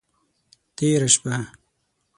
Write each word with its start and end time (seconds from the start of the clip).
تیره 0.77 1.09
شپه… 1.13 1.35